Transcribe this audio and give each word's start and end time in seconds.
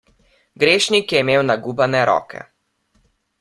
Grešnik 0.63 1.13
je 1.15 1.21
imel 1.25 1.45
nagubane 1.49 2.01
roke. 2.11 2.43